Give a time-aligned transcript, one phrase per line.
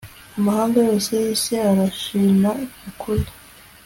[0.37, 2.51] amahanga yose y'isi, arashima
[3.01, 3.25] kuri